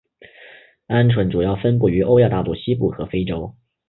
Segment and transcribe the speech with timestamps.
[0.87, 3.53] 鹌鹑主要分布于欧亚大陆西部和非洲。